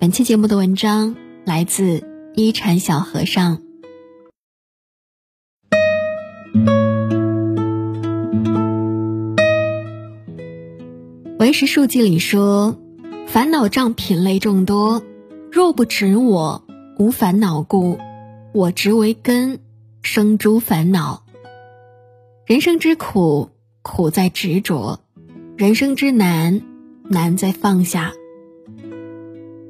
[0.00, 1.14] 本期节目的文章
[1.44, 2.02] 来自
[2.34, 3.60] 一禅小和尚。
[11.38, 12.78] 为时数记里说
[13.28, 15.02] ：“烦恼障品类众多，
[15.52, 16.64] 若不执我，
[16.98, 17.98] 无烦恼故；
[18.54, 19.60] 我执为根，
[20.00, 21.24] 生诸烦恼。
[22.46, 23.50] 人生之苦，
[23.82, 25.00] 苦在执着；
[25.58, 26.62] 人生之难，
[27.10, 28.14] 难在放下。”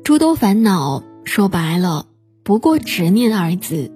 [0.03, 2.07] 诸多烦恼，说白了，
[2.43, 3.93] 不过执念二字。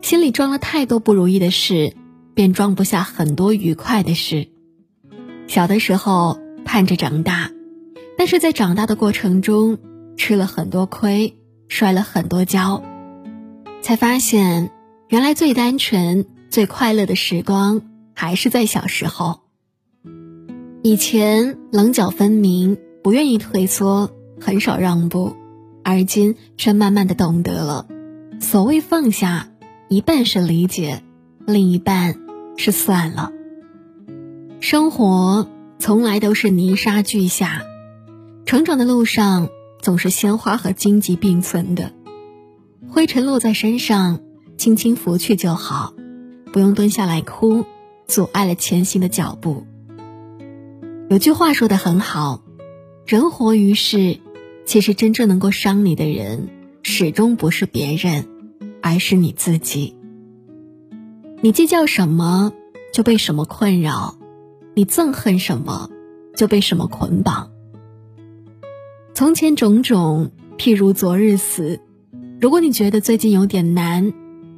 [0.00, 1.94] 心里装了太多不如意的事，
[2.34, 4.48] 便装不下很多愉快的事。
[5.46, 7.52] 小的时候盼着长大，
[8.16, 9.78] 但是在长大的过程中
[10.16, 11.36] 吃了很多亏，
[11.68, 12.82] 摔了很多跤，
[13.80, 14.70] 才发现
[15.08, 17.82] 原来最单纯、最快乐的时光
[18.14, 19.40] 还是在小时候。
[20.82, 24.10] 以前棱角分明，不愿意退缩。
[24.42, 25.36] 很少让步，
[25.84, 27.86] 而今却慢慢的懂得了，
[28.40, 29.48] 所谓放下，
[29.88, 31.04] 一半是理解，
[31.46, 32.16] 另一半
[32.56, 33.32] 是算了。
[34.58, 35.48] 生活
[35.78, 37.62] 从来都是泥沙俱下，
[38.44, 39.48] 成长的路上
[39.80, 41.92] 总是鲜花和荆棘并存的，
[42.88, 44.18] 灰尘落在身上，
[44.56, 45.94] 轻轻拂去就好，
[46.52, 47.64] 不用蹲下来哭，
[48.08, 49.64] 阻碍了前行的脚步。
[51.08, 52.42] 有句话说的很好，
[53.06, 54.18] 人活于世。
[54.64, 56.48] 其实，真正能够伤你的人，
[56.82, 58.26] 始终不是别人，
[58.80, 59.96] 而是你自己。
[61.40, 62.52] 你计较什么，
[62.92, 64.16] 就被什么困扰；
[64.74, 65.90] 你憎恨什么，
[66.36, 67.50] 就被什么捆绑。
[69.14, 71.80] 从前种种，譬如昨日死。
[72.40, 74.12] 如果你觉得最近有点难，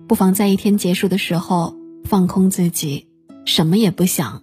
[0.06, 3.08] 不妨在一天结束的时候放空自己，
[3.44, 4.42] 什么也不想，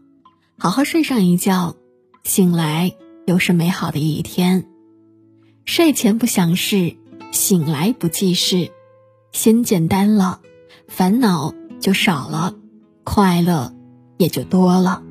[0.57, 1.75] 好好睡上一觉，
[2.23, 2.93] 醒来
[3.25, 4.65] 又是美好的一天。
[5.65, 6.95] 睡前不想事，
[7.31, 8.71] 醒来不记事，
[9.31, 10.41] 心简单了，
[10.87, 12.55] 烦恼就少了，
[13.03, 13.73] 快乐
[14.17, 15.03] 也就多了。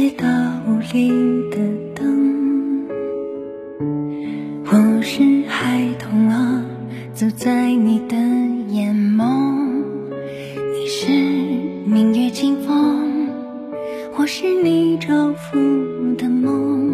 [0.00, 0.26] 街道
[0.66, 1.10] 屋里
[1.50, 1.58] 的
[1.94, 2.86] 灯。
[4.64, 6.64] 我是孩童啊，
[7.12, 8.16] 走在你的
[8.68, 9.28] 眼眸。
[10.72, 11.12] 你是
[11.84, 13.28] 明月清风，
[14.16, 15.58] 我是你照拂
[16.16, 16.89] 的梦。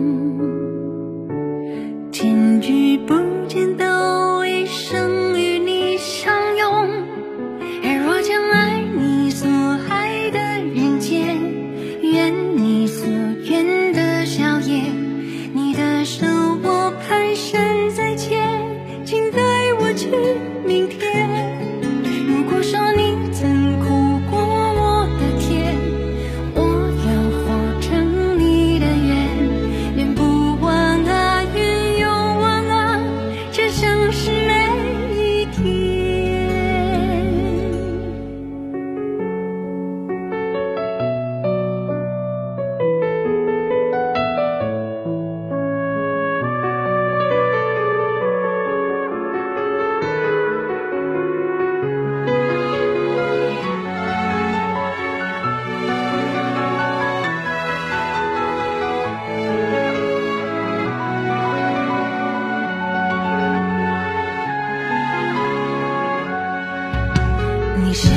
[67.89, 68.09] 你是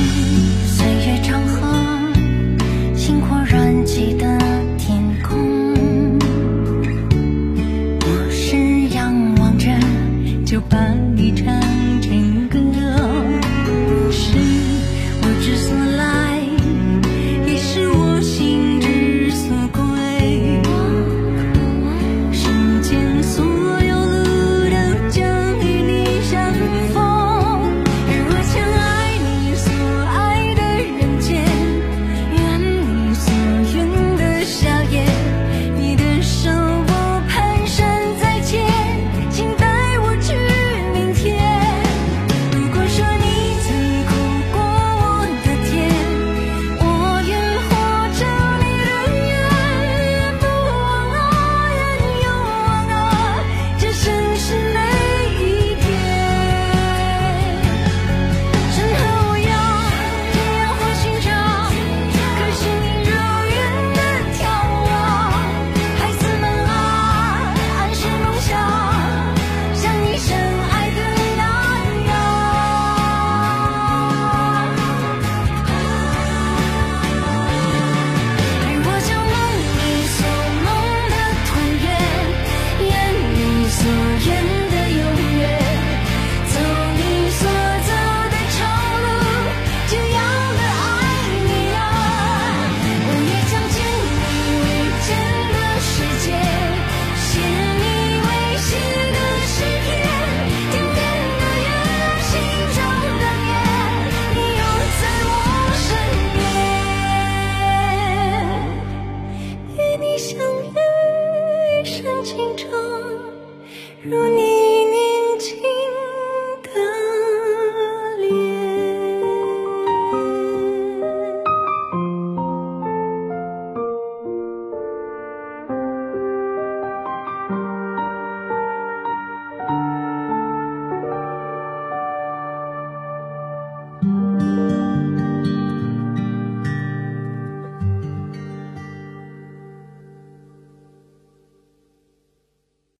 [0.65, 1.69] 岁月长河，
[2.95, 4.25] 星火燃起的
[4.79, 5.75] 天空。
[8.01, 8.57] 我是
[8.95, 9.69] 仰望着，
[10.43, 10.75] 就把
[11.15, 11.29] 你。